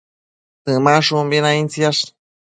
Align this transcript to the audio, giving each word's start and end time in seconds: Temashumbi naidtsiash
Temashumbi 0.69 1.41
naidtsiash 1.47 2.01